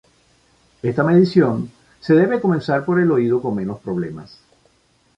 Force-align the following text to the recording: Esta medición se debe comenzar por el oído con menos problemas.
Esta 0.81 1.03
medición 1.03 1.69
se 1.99 2.15
debe 2.15 2.41
comenzar 2.41 2.85
por 2.85 2.99
el 2.99 3.11
oído 3.11 3.39
con 3.39 3.53
menos 3.53 3.79
problemas. 3.81 4.39